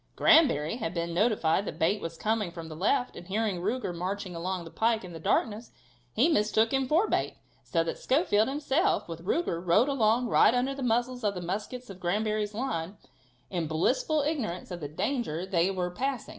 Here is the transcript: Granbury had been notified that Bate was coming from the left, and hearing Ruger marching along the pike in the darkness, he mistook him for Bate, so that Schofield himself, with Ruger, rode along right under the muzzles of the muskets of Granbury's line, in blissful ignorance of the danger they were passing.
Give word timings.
Granbury 0.15 0.77
had 0.77 0.95
been 0.95 1.13
notified 1.13 1.65
that 1.65 1.77
Bate 1.77 2.01
was 2.01 2.17
coming 2.17 2.49
from 2.49 2.69
the 2.69 2.75
left, 2.75 3.15
and 3.15 3.27
hearing 3.27 3.61
Ruger 3.61 3.93
marching 3.93 4.35
along 4.35 4.65
the 4.65 4.71
pike 4.71 5.03
in 5.05 5.13
the 5.13 5.19
darkness, 5.19 5.69
he 6.11 6.27
mistook 6.27 6.73
him 6.73 6.87
for 6.87 7.07
Bate, 7.07 7.35
so 7.63 7.83
that 7.83 7.99
Schofield 7.99 8.47
himself, 8.47 9.07
with 9.07 9.23
Ruger, 9.23 9.63
rode 9.63 9.89
along 9.89 10.25
right 10.27 10.55
under 10.55 10.73
the 10.73 10.81
muzzles 10.81 11.23
of 11.23 11.35
the 11.35 11.39
muskets 11.39 11.91
of 11.91 11.99
Granbury's 11.99 12.55
line, 12.55 12.97
in 13.51 13.67
blissful 13.67 14.21
ignorance 14.23 14.71
of 14.71 14.79
the 14.79 14.87
danger 14.89 15.45
they 15.45 15.69
were 15.69 15.91
passing. 15.91 16.29